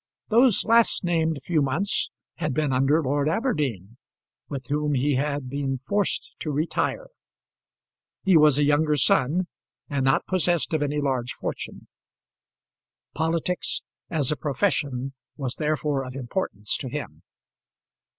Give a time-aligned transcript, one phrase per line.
[0.29, 3.97] Those last named few months had been under Lord Aberdeen,
[4.49, 7.09] with whom he had been forced to retire.
[8.23, 9.45] He was a younger son,
[9.89, 11.85] and not possessed of any large fortune.
[13.13, 17.21] Politics as a profession was therefore of importance to him.